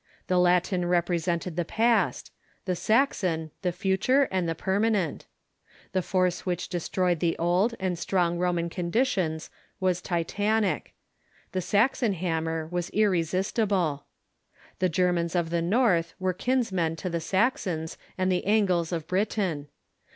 The 0.25 0.39
Latin 0.39 0.87
represented 0.87 1.57
the 1.57 1.63
Saxon 1.63 1.91
and 2.33 2.65
P^^* 2.65 2.71
'^^® 2.73 2.75
Saxon, 2.75 3.51
the 3.61 3.71
future 3.71 4.23
and 4.31 4.49
the 4.49 4.55
permanent. 4.55 5.27
The 5.91 5.99
Latin 5.99 6.09
force 6.09 6.43
which 6.43 6.69
destroyed 6.69 7.19
the 7.19 7.37
old 7.37 7.75
and 7.79 7.99
strong 7.99 8.39
Roman 8.39 8.65
ns 8.65 8.69
lans 8.69 8.73
conditions 8.75 9.49
was 9.79 10.01
titanic. 10.01 10.95
The 11.51 11.61
Saxon 11.61 12.13
hammer 12.13 12.65
was 12.71 12.89
ir 12.93 13.11
resistible. 13.11 14.05
The 14.79 14.89
Germans 14.89 15.35
of 15.35 15.51
the 15.51 15.61
North 15.61 16.15
were 16.19 16.33
kinsmen 16.33 16.95
to 16.95 17.07
the 17.11 17.21
Saxons 17.21 17.95
and 18.17 18.31
the 18.31 18.43
Angles 18.47 18.91
of 18.91 19.05
Britain. 19.07 19.67